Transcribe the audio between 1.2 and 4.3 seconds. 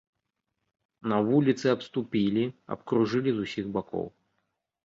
вуліцы абступілі, абкружылі з усіх бакоў.